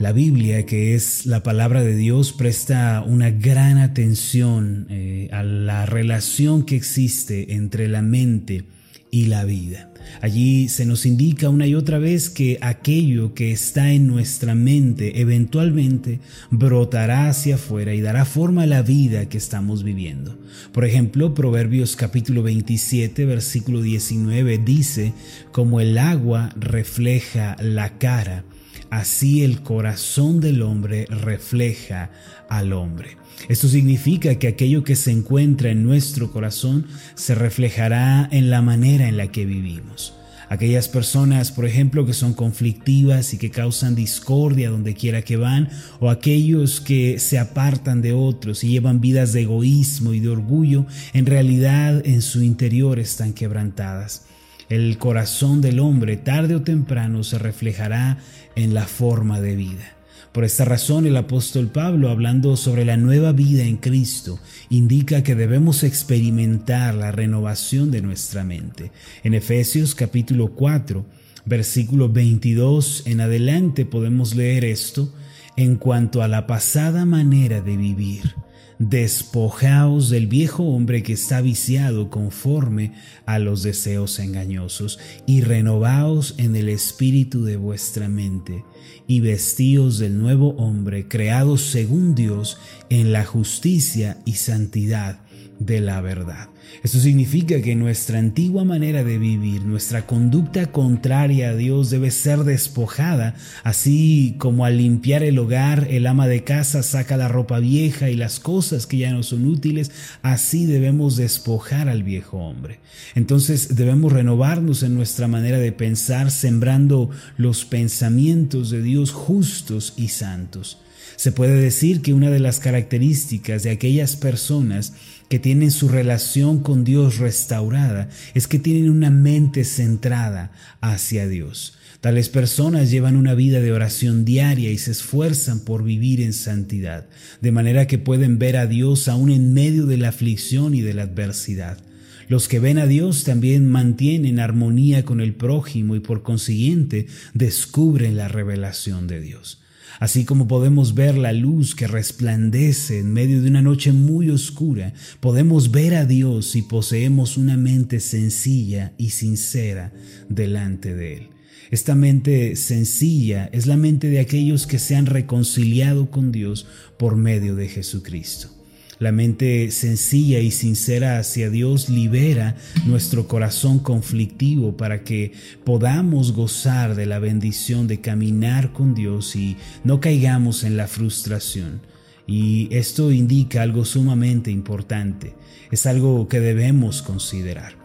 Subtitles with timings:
[0.00, 5.84] La Biblia, que es la palabra de Dios, presta una gran atención eh, a la
[5.84, 8.64] relación que existe entre la mente
[9.10, 9.92] y la vida.
[10.22, 15.20] Allí se nos indica una y otra vez que aquello que está en nuestra mente
[15.20, 20.38] eventualmente brotará hacia afuera y dará forma a la vida que estamos viviendo.
[20.72, 25.12] Por ejemplo, Proverbios capítulo 27, versículo 19 dice,
[25.52, 28.44] como el agua refleja la cara,
[28.90, 32.10] Así el corazón del hombre refleja
[32.48, 33.16] al hombre.
[33.48, 39.08] Esto significa que aquello que se encuentra en nuestro corazón se reflejará en la manera
[39.08, 40.14] en la que vivimos.
[40.50, 45.68] Aquellas personas, por ejemplo, que son conflictivas y que causan discordia donde quiera que van,
[46.00, 50.86] o aquellos que se apartan de otros y llevan vidas de egoísmo y de orgullo,
[51.12, 54.24] en realidad en su interior están quebrantadas.
[54.70, 58.18] El corazón del hombre tarde o temprano se reflejará
[58.54, 59.96] en la forma de vida.
[60.30, 65.34] Por esta razón el apóstol Pablo, hablando sobre la nueva vida en Cristo, indica que
[65.34, 68.92] debemos experimentar la renovación de nuestra mente.
[69.24, 71.04] En Efesios capítulo 4,
[71.46, 75.12] versículo 22 en adelante podemos leer esto
[75.56, 78.36] en cuanto a la pasada manera de vivir
[78.80, 82.94] despojaos del viejo hombre que está viciado conforme
[83.26, 88.64] a los deseos engañosos, y renovaos en el espíritu de vuestra mente,
[89.06, 92.56] y vestíos del nuevo hombre, creado según Dios
[92.88, 95.20] en la justicia y santidad
[95.60, 96.48] de la verdad.
[96.82, 102.40] Esto significa que nuestra antigua manera de vivir, nuestra conducta contraria a Dios debe ser
[102.40, 108.08] despojada, así como al limpiar el hogar el ama de casa saca la ropa vieja
[108.08, 109.90] y las cosas que ya no son útiles,
[110.22, 112.80] así debemos despojar al viejo hombre.
[113.14, 120.08] Entonces debemos renovarnos en nuestra manera de pensar, sembrando los pensamientos de Dios justos y
[120.08, 120.78] santos.
[121.16, 124.94] Se puede decir que una de las características de aquellas personas
[125.30, 131.78] que tienen su relación con Dios restaurada es que tienen una mente centrada hacia Dios.
[132.00, 137.08] Tales personas llevan una vida de oración diaria y se esfuerzan por vivir en santidad,
[137.40, 140.94] de manera que pueden ver a Dios aún en medio de la aflicción y de
[140.94, 141.78] la adversidad.
[142.26, 148.16] Los que ven a Dios también mantienen armonía con el prójimo y por consiguiente descubren
[148.16, 149.60] la revelación de Dios.
[149.98, 154.92] Así como podemos ver la luz que resplandece en medio de una noche muy oscura,
[155.20, 159.92] podemos ver a Dios si poseemos una mente sencilla y sincera
[160.28, 161.28] delante de Él.
[161.70, 166.66] Esta mente sencilla es la mente de aquellos que se han reconciliado con Dios
[166.98, 168.59] por medio de Jesucristo.
[169.00, 175.32] La mente sencilla y sincera hacia Dios libera nuestro corazón conflictivo para que
[175.64, 181.80] podamos gozar de la bendición de caminar con Dios y no caigamos en la frustración.
[182.26, 185.32] Y esto indica algo sumamente importante,
[185.70, 187.80] es algo que debemos considerar.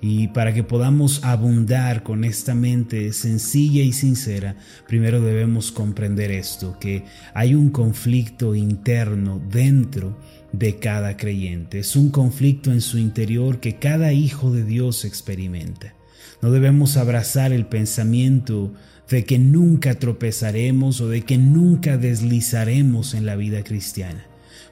[0.00, 4.56] Y para que podamos abundar con esta mente sencilla y sincera,
[4.86, 7.04] primero debemos comprender esto, que
[7.34, 10.18] hay un conflicto interno dentro
[10.52, 11.78] de cada creyente.
[11.78, 15.94] Es un conflicto en su interior que cada hijo de Dios experimenta.
[16.42, 18.72] No debemos abrazar el pensamiento
[19.08, 24.26] de que nunca tropezaremos o de que nunca deslizaremos en la vida cristiana.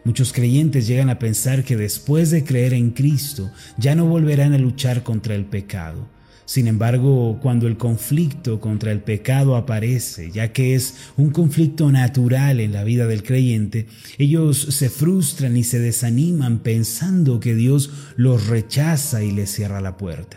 [0.04, 4.58] Muchos creyentes llegan a pensar que después de creer en Cristo ya no volverán a
[4.58, 6.08] luchar contra el pecado.
[6.46, 12.60] Sin embargo, cuando el conflicto contra el pecado aparece, ya que es un conflicto natural
[12.60, 13.86] en la vida del creyente,
[14.18, 19.96] ellos se frustran y se desaniman pensando que Dios los rechaza y les cierra la
[19.96, 20.36] puerta.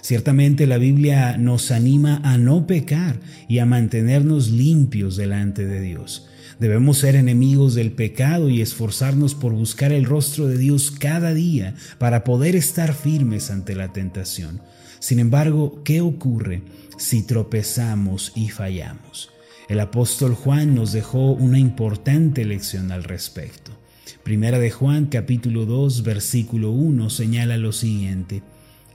[0.00, 6.27] Ciertamente la Biblia nos anima a no pecar y a mantenernos limpios delante de Dios.
[6.58, 11.76] Debemos ser enemigos del pecado y esforzarnos por buscar el rostro de Dios cada día
[11.98, 14.60] para poder estar firmes ante la tentación.
[14.98, 16.62] Sin embargo, ¿qué ocurre
[16.96, 19.30] si tropezamos y fallamos?
[19.68, 23.70] El apóstol Juan nos dejó una importante lección al respecto.
[24.24, 28.42] Primera de Juan capítulo 2 versículo 1 señala lo siguiente,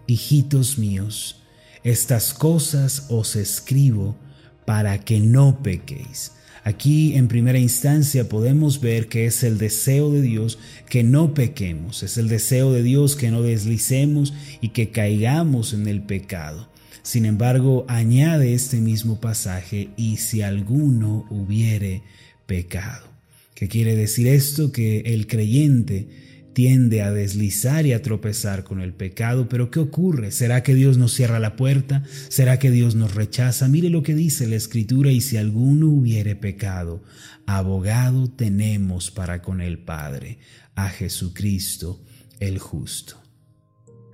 [0.05, 1.43] Hijitos míos,
[1.83, 4.17] estas cosas os escribo
[4.65, 6.33] para que no pequéis.
[6.63, 12.03] Aquí en primera instancia podemos ver que es el deseo de Dios que no pequemos,
[12.03, 16.69] es el deseo de Dios que no deslicemos y que caigamos en el pecado.
[17.01, 22.01] Sin embargo, añade este mismo pasaje, y si alguno hubiere
[22.45, 23.07] pecado.
[23.55, 24.71] ¿Qué quiere decir esto?
[24.71, 26.07] Que el creyente
[26.53, 30.31] tiende a deslizar y a tropezar con el pecado, pero ¿qué ocurre?
[30.31, 32.03] ¿Será que Dios nos cierra la puerta?
[32.29, 33.67] ¿Será que Dios nos rechaza?
[33.67, 37.03] Mire lo que dice la Escritura, y si alguno hubiere pecado,
[37.45, 40.37] abogado tenemos para con el Padre,
[40.75, 42.03] a Jesucristo
[42.39, 43.22] el justo.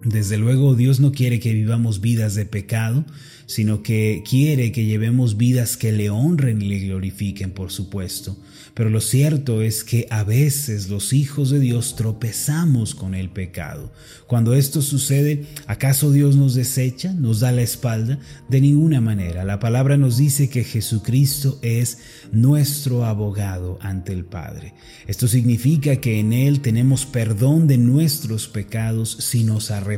[0.04, 3.06] Desde luego Dios no quiere que vivamos vidas de pecado,
[3.48, 8.38] sino que quiere que llevemos vidas que le honren y le glorifiquen, por supuesto.
[8.76, 13.92] Pero lo cierto es que a veces los hijos de Dios tropezamos con el pecado.
[14.28, 18.20] Cuando esto sucede, ¿acaso Dios nos desecha, nos da la espalda?
[18.48, 19.44] De ninguna manera.
[19.44, 21.98] La palabra nos dice que Jesucristo es
[22.32, 24.76] nuestro abogado ante el Padre.
[25.08, 29.89] Esto significa que en Él tenemos perdón de nuestros pecados si nos arrepentimos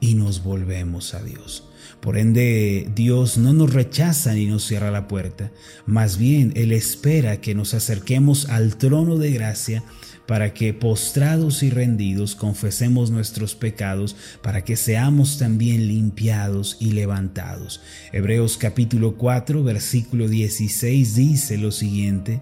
[0.00, 1.64] y nos volvemos a Dios.
[2.00, 5.52] Por ende, Dios no nos rechaza ni nos cierra la puerta,
[5.86, 9.84] más bien Él espera que nos acerquemos al trono de gracia
[10.30, 17.80] para que postrados y rendidos confesemos nuestros pecados, para que seamos también limpiados y levantados.
[18.12, 22.40] Hebreos capítulo 4, versículo 16 dice lo siguiente,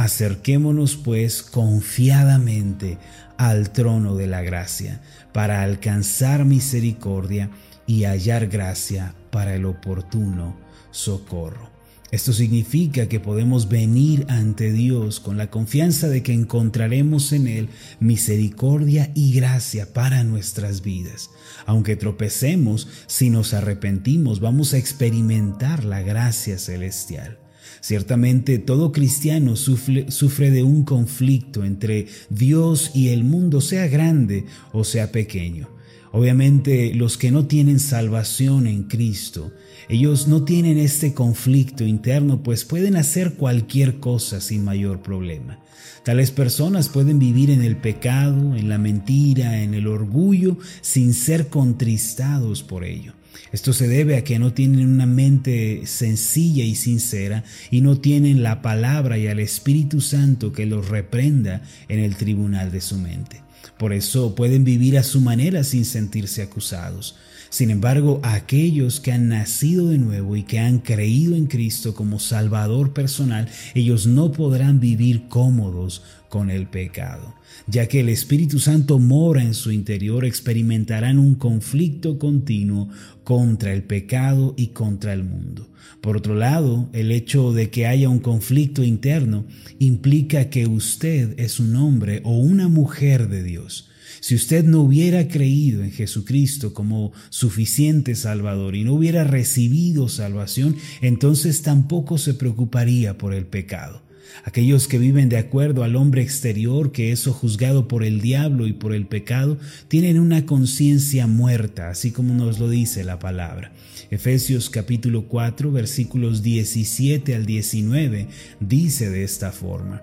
[0.00, 2.96] Acerquémonos pues confiadamente
[3.36, 5.02] al trono de la gracia,
[5.34, 7.50] para alcanzar misericordia
[7.86, 10.56] y hallar gracia para el oportuno
[10.90, 11.68] socorro.
[12.12, 17.68] Esto significa que podemos venir ante Dios con la confianza de que encontraremos en Él
[18.00, 21.28] misericordia y gracia para nuestras vidas.
[21.66, 27.38] Aunque tropecemos, si nos arrepentimos, vamos a experimentar la gracia celestial.
[27.80, 34.84] Ciertamente todo cristiano sufre, de un conflicto entre Dios y el mundo, sea grande o
[34.84, 35.79] sea pequeño.
[36.12, 39.52] Obviamente los que no tienen salvación en Cristo,
[39.88, 45.60] ellos no tienen este conflicto interno, pues pueden hacer cualquier cosa sin mayor problema.
[46.04, 51.48] Tales personas pueden vivir en el pecado, en la mentira, en el orgullo, sin ser
[51.48, 53.12] contristados por ello.
[53.52, 58.42] Esto se debe a que no tienen una mente sencilla y sincera y no tienen
[58.42, 63.42] la palabra y al Espíritu Santo que los reprenda en el tribunal de su mente.
[63.78, 67.16] Por eso pueden vivir a su manera sin sentirse acusados.
[67.50, 72.20] Sin embargo, aquellos que han nacido de nuevo y que han creído en Cristo como
[72.20, 77.34] Salvador personal, ellos no podrán vivir cómodos con el pecado.
[77.66, 82.88] Ya que el Espíritu Santo mora en su interior, experimentarán un conflicto continuo
[83.24, 85.68] contra el pecado y contra el mundo.
[86.00, 89.44] Por otro lado, el hecho de que haya un conflicto interno
[89.78, 93.90] implica que usted es un hombre o una mujer de Dios.
[94.20, 100.76] Si usted no hubiera creído en Jesucristo como suficiente Salvador y no hubiera recibido salvación,
[101.00, 104.02] entonces tampoco se preocuparía por el pecado.
[104.44, 108.72] Aquellos que viven de acuerdo al hombre exterior que es juzgado por el diablo y
[108.72, 113.72] por el pecado, tienen una conciencia muerta, así como nos lo dice la palabra.
[114.10, 118.26] Efesios capítulo 4 versículos 17 al 19
[118.60, 120.02] dice de esta forma.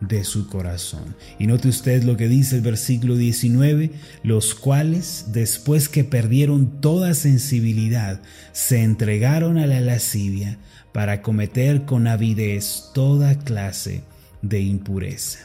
[0.00, 1.16] de su corazón.
[1.38, 3.90] Y note usted lo que dice el versículo 19,
[4.22, 8.20] los cuales, después que perdieron toda sensibilidad,
[8.52, 10.58] se entregaron a la lascivia
[10.92, 14.02] para cometer con avidez toda clase
[14.42, 15.40] de impureza.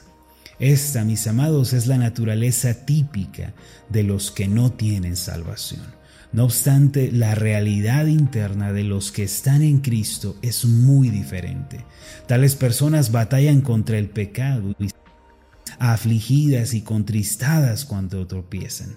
[0.60, 3.54] Esta, mis amados, es la naturaleza típica
[3.90, 6.03] de los que no tienen salvación.
[6.34, 11.86] No obstante, la realidad interna de los que están en Cristo es muy diferente.
[12.28, 14.76] Tales personas batallan contra el pecado,
[15.78, 18.96] afligidas y contristadas cuando tropiezan.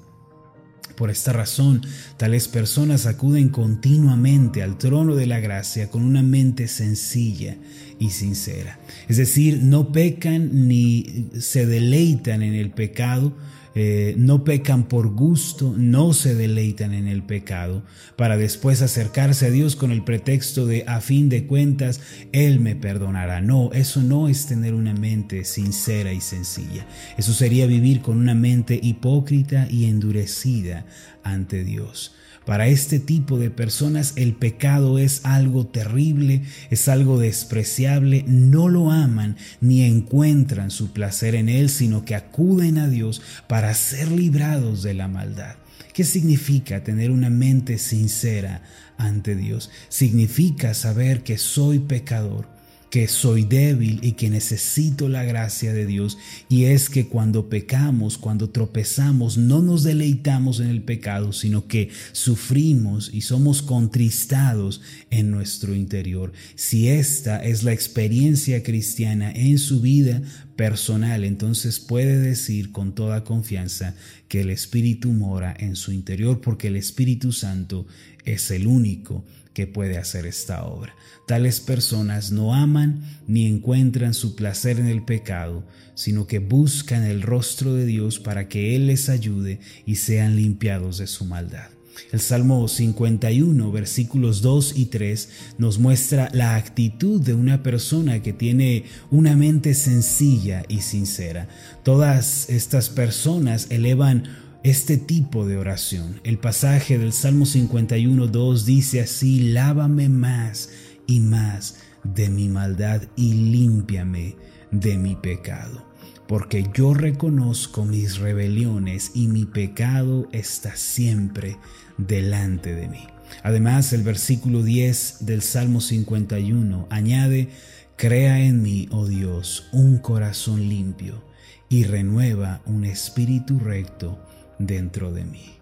[0.96, 1.82] Por esta razón,
[2.16, 7.56] tales personas acuden continuamente al trono de la gracia con una mente sencilla
[7.98, 8.80] y sincera.
[9.08, 13.36] Es decir, no pecan ni se deleitan en el pecado,
[13.78, 17.82] eh, no pecan por gusto, no se deleitan en el pecado,
[18.16, 22.00] para después acercarse a Dios con el pretexto de, a fin de cuentas,
[22.32, 23.42] Él me perdonará.
[23.42, 26.86] No, eso no es tener una mente sincera y sencilla.
[27.18, 30.86] Eso sería vivir con una mente hipócrita y endurecida
[31.22, 32.15] ante Dios.
[32.46, 38.92] Para este tipo de personas el pecado es algo terrible, es algo despreciable, no lo
[38.92, 44.84] aman ni encuentran su placer en él, sino que acuden a Dios para ser librados
[44.84, 45.56] de la maldad.
[45.92, 48.62] ¿Qué significa tener una mente sincera
[48.96, 49.70] ante Dios?
[49.88, 52.55] Significa saber que soy pecador
[52.96, 56.16] que soy débil y que necesito la gracia de Dios.
[56.48, 61.90] Y es que cuando pecamos, cuando tropezamos, no nos deleitamos en el pecado, sino que
[62.12, 66.32] sufrimos y somos contristados en nuestro interior.
[66.54, 70.22] Si esta es la experiencia cristiana en su vida
[70.56, 73.94] personal, entonces puede decir con toda confianza
[74.26, 77.86] que el Espíritu mora en su interior porque el Espíritu Santo
[78.24, 79.22] es el único
[79.56, 80.94] que puede hacer esta obra.
[81.26, 87.22] Tales personas no aman ni encuentran su placer en el pecado, sino que buscan el
[87.22, 91.70] rostro de Dios para que Él les ayude y sean limpiados de su maldad.
[92.12, 98.34] El Salmo 51, versículos 2 y 3 nos muestra la actitud de una persona que
[98.34, 101.48] tiene una mente sencilla y sincera.
[101.82, 104.24] Todas estas personas elevan
[104.66, 106.20] este tipo de oración.
[106.24, 110.70] El pasaje del Salmo 51.2 dice así, lávame más
[111.06, 114.34] y más de mi maldad y límpiame
[114.72, 115.86] de mi pecado,
[116.26, 121.58] porque yo reconozco mis rebeliones y mi pecado está siempre
[121.96, 123.06] delante de mí.
[123.44, 127.50] Además, el versículo 10 del Salmo 51 añade,
[127.94, 131.22] Crea en mí, oh Dios, un corazón limpio
[131.68, 134.18] y renueva un espíritu recto
[134.58, 135.56] dentro de mí.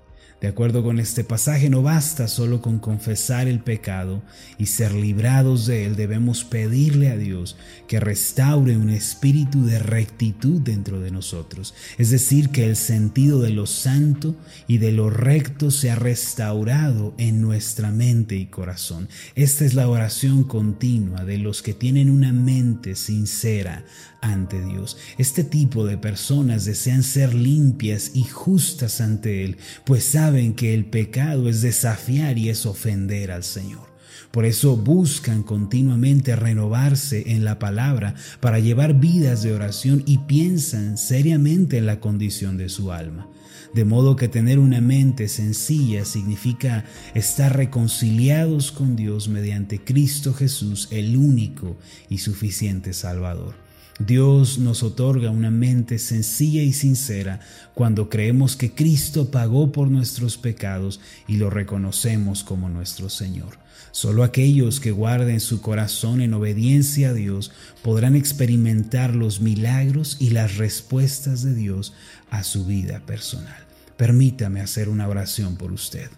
[0.45, 4.23] De acuerdo con este pasaje, no basta solo con confesar el pecado
[4.59, 7.57] y ser librados de él, debemos pedirle a Dios
[7.89, 13.51] que restaure un espíritu de rectitud dentro de nosotros, es decir, que el sentido de
[13.51, 14.37] lo santo
[14.69, 19.09] y de lo recto sea restaurado en nuestra mente y corazón.
[19.37, 23.87] Esta es la oración continua de los que tienen una mente sincera
[24.25, 24.97] ante Dios.
[25.19, 30.15] Este tipo de personas desean ser limpias y justas ante Él, pues
[30.55, 33.95] que el pecado es desafiar y es ofender al Señor.
[34.31, 40.99] Por eso buscan continuamente renovarse en la palabra para llevar vidas de oración y piensan
[40.99, 43.29] seriamente en la condición de su alma.
[43.75, 50.89] De modo que tener una mente sencilla significa estar reconciliados con Dios mediante Cristo Jesús,
[50.91, 51.77] el único
[52.09, 53.64] y suficiente Salvador.
[54.01, 57.41] Dios nos otorga una mente sencilla y sincera
[57.75, 63.59] cuando creemos que Cristo pagó por nuestros pecados y lo reconocemos como nuestro Señor.
[63.93, 70.31] Solo aquellos que guarden su corazón en obediencia a Dios podrán experimentar los milagros y
[70.31, 71.93] las respuestas de Dios
[72.31, 73.65] a su vida personal.
[73.97, 76.11] Permítame hacer una oración por usted.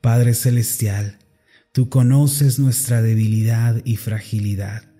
[0.00, 1.18] Padre Celestial,
[1.70, 4.91] tú conoces nuestra debilidad y fragilidad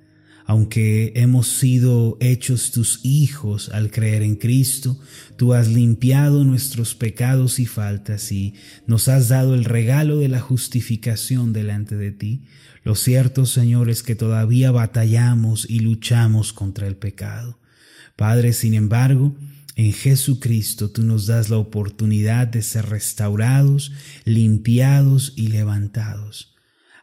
[0.46, 4.98] aunque hemos sido hechos tus hijos al creer en Cristo,
[5.36, 8.54] tú has limpiado nuestros pecados y faltas y
[8.86, 12.42] nos has dado el regalo de la justificación delante de ti.
[12.84, 17.60] Lo cierto, Señor, es que todavía batallamos y luchamos contra el pecado.
[18.16, 19.36] Padre, sin embargo,
[19.76, 23.92] en Jesucristo tú nos das la oportunidad de ser restaurados,
[24.24, 26.51] limpiados y levantados.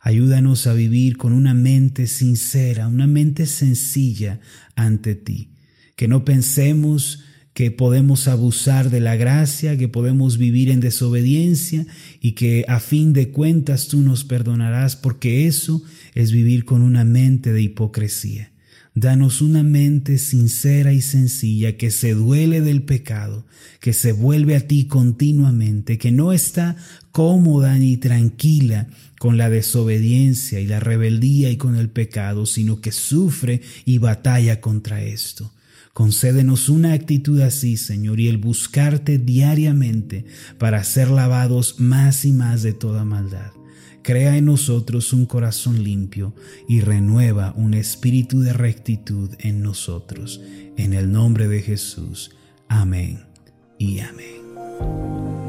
[0.02, 4.40] Ayúdanos a vivir con una mente sincera, una mente sencilla
[4.76, 5.50] ante ti.
[5.96, 11.86] Que no pensemos que podemos abusar de la gracia, que podemos vivir en desobediencia
[12.22, 15.84] y que a fin de cuentas tú nos perdonarás, porque eso
[16.16, 18.52] es vivir con una mente de hipocresía.
[18.96, 23.46] Danos una mente sincera y sencilla que se duele del pecado,
[23.80, 26.76] que se vuelve a ti continuamente, que no está
[27.12, 28.88] cómoda ni tranquila
[29.20, 34.60] con la desobediencia y la rebeldía y con el pecado, sino que sufre y batalla
[34.60, 35.54] contra esto.
[35.94, 40.26] Concédenos una actitud así, Señor, y el buscarte diariamente
[40.58, 43.59] para ser lavados más y más de toda maldad.
[44.10, 46.34] Crea en nosotros un corazón limpio
[46.68, 50.42] y renueva un espíritu de rectitud en nosotros.
[50.78, 52.32] En el nombre de Jesús.
[52.68, 53.24] Amén
[53.78, 55.49] y amén.